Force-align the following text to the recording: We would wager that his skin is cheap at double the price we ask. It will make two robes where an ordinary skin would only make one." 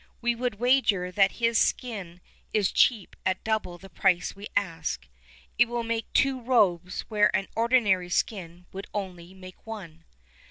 We 0.19 0.33
would 0.33 0.55
wager 0.55 1.11
that 1.11 1.33
his 1.33 1.59
skin 1.59 2.21
is 2.53 2.71
cheap 2.71 3.15
at 3.23 3.43
double 3.43 3.77
the 3.77 3.87
price 3.87 4.35
we 4.35 4.47
ask. 4.55 5.07
It 5.59 5.67
will 5.67 5.83
make 5.83 6.11
two 6.13 6.41
robes 6.41 7.01
where 7.01 7.29
an 7.35 7.47
ordinary 7.55 8.09
skin 8.09 8.65
would 8.73 8.87
only 8.95 9.35
make 9.35 9.63
one." 9.63 10.05